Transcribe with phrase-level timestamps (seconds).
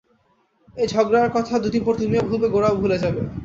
[0.75, 3.21] এ ঝগড়ার কথা দুদিন পরে তুমিও ভুলবে, গোরাও ভুলে যাবে।